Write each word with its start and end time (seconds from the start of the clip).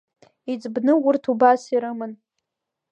Иӡбны 0.51 0.93
урҭ 1.07 1.23
убас 1.33 1.61
ирыман… 1.73 2.11